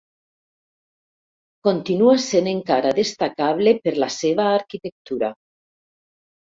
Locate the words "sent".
2.25-2.51